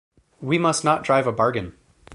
We 0.41 0.57
must 0.57 0.83
not 0.83 1.03
drive 1.03 1.27
a 1.27 1.31
bargain. 1.31 1.77